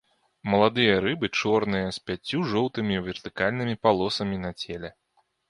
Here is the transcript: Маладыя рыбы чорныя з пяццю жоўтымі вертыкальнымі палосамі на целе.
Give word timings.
Маладыя 0.51 0.95
рыбы 1.05 1.29
чорныя 1.41 1.87
з 1.97 2.07
пяццю 2.07 2.39
жоўтымі 2.55 2.95
вертыкальнымі 3.09 3.79
палосамі 3.85 4.43
на 4.49 4.55
целе. 4.65 4.89